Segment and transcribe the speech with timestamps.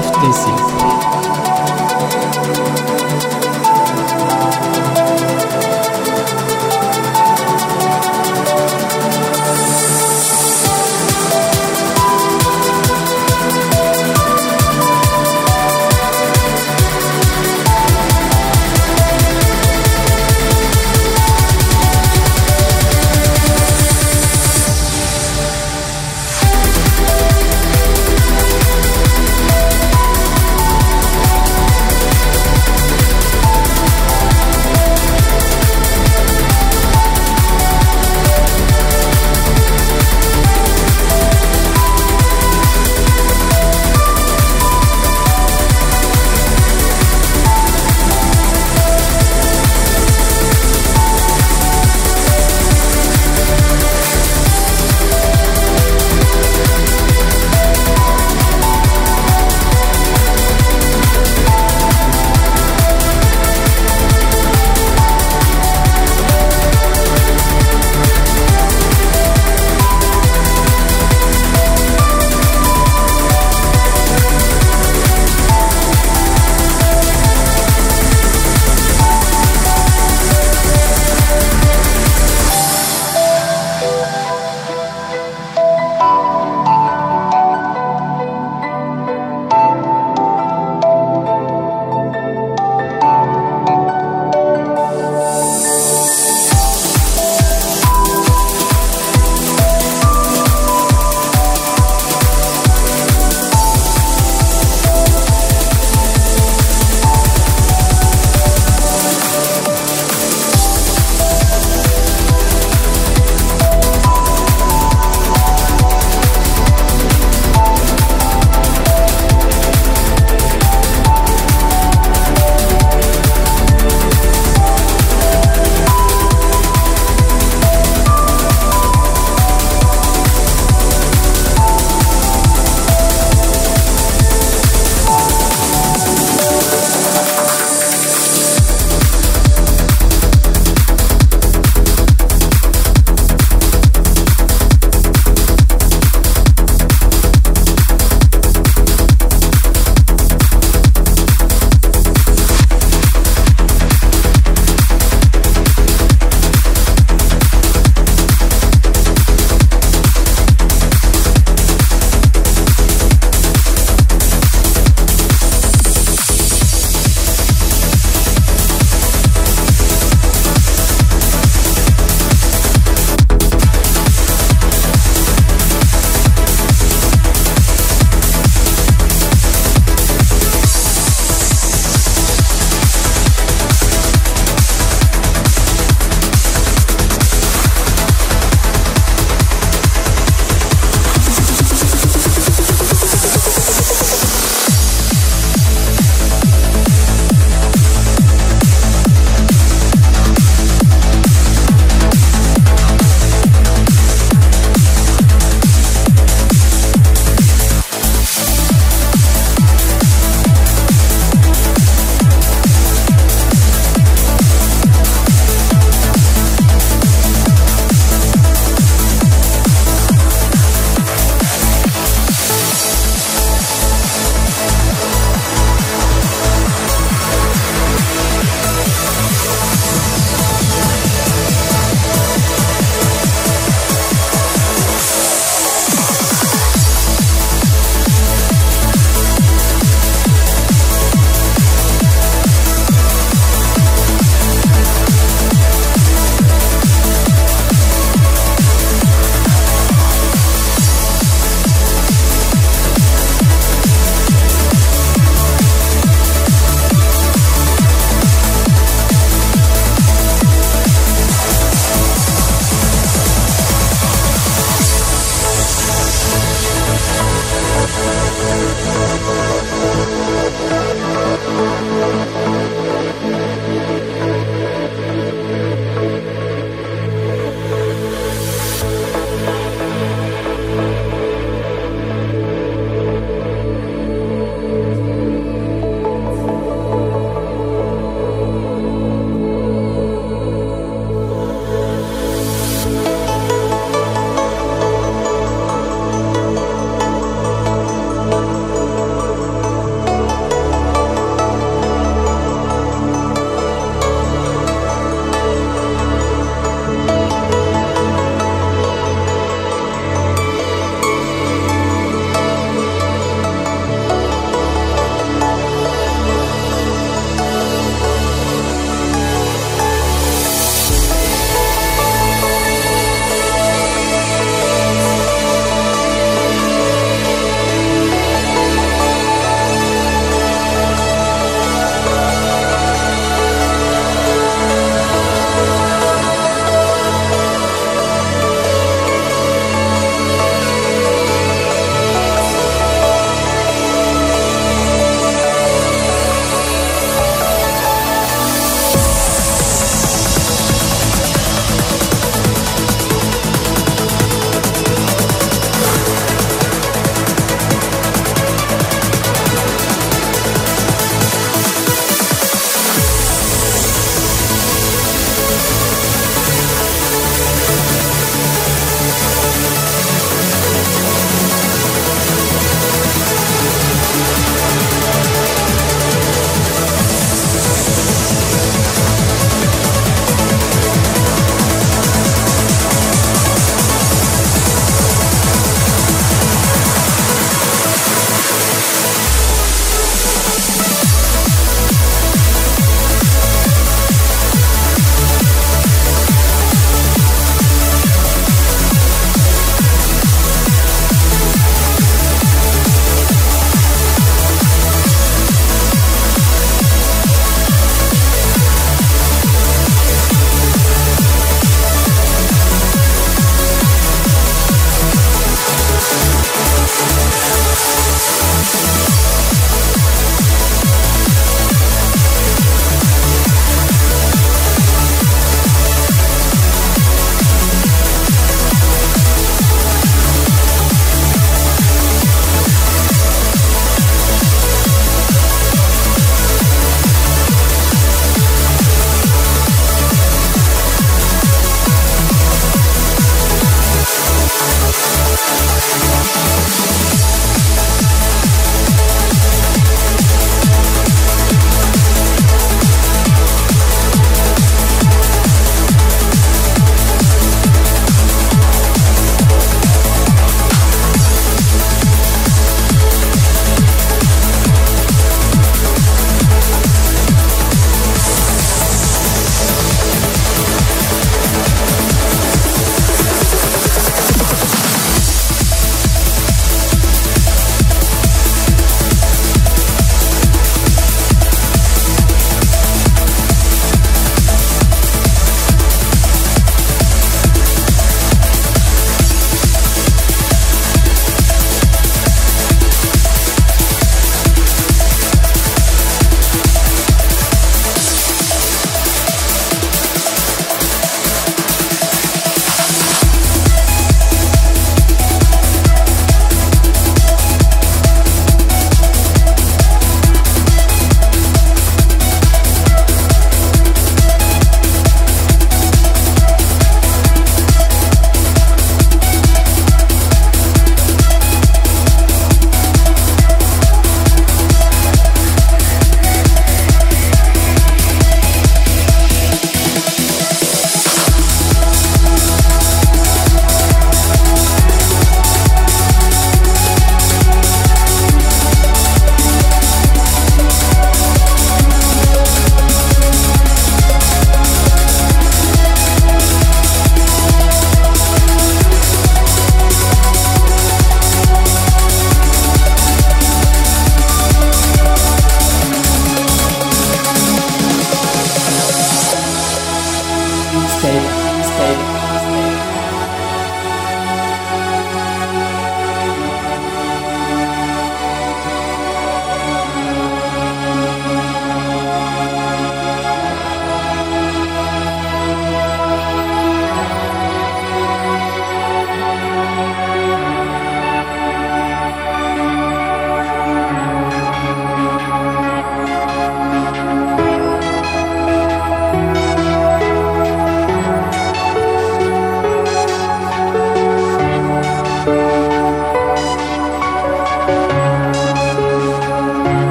[0.00, 0.79] FTC.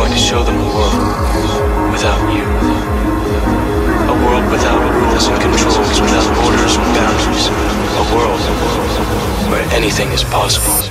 [0.00, 2.44] going to show them a world without you.
[4.08, 7.48] A world without rules and controls, without borders and boundaries.
[7.48, 8.40] A world
[9.50, 10.89] where anything is possible.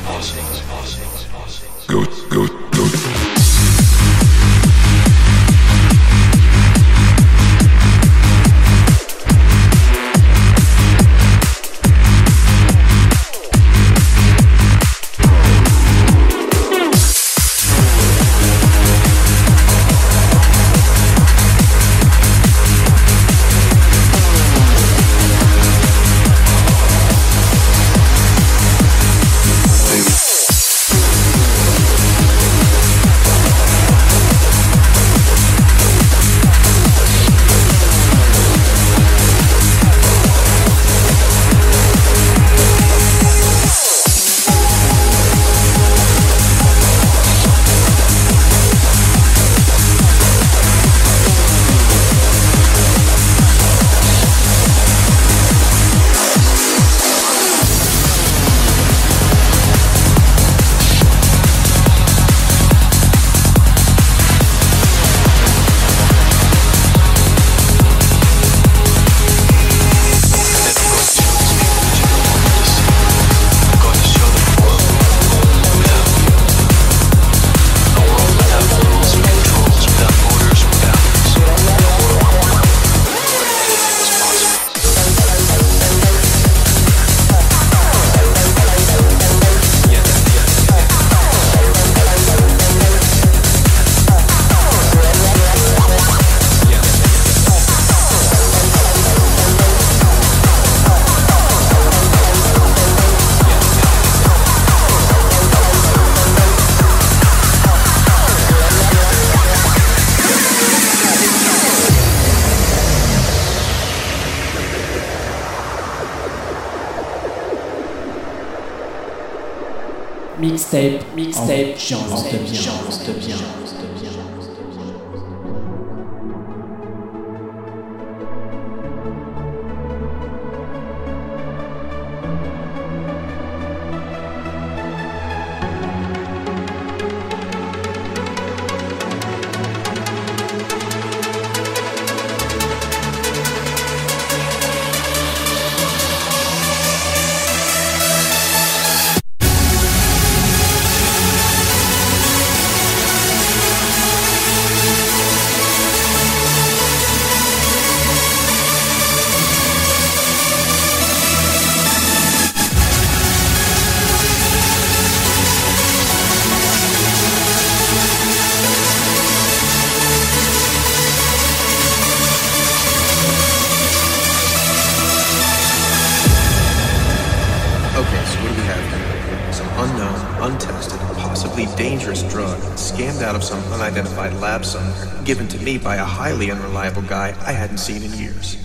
[183.90, 188.14] unidentified lab cylinder given to me by a highly unreliable guy I hadn't seen in
[188.14, 188.56] years.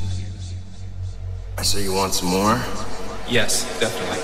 [1.56, 2.60] I say you want some more?
[3.26, 4.20] Yes, definitely.